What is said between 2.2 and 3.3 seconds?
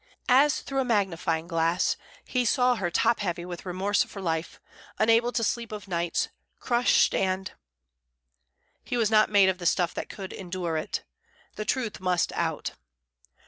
he saw her top